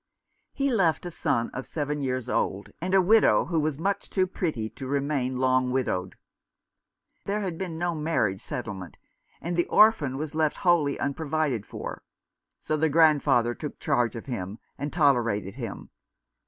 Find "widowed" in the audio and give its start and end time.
5.69-6.15